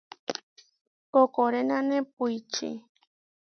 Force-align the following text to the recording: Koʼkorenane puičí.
Koʼkorenane 1.11 1.97
puičí. 2.15 2.69